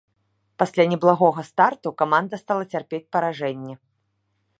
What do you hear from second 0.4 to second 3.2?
Пасля неблагога старту каманда стала цярпець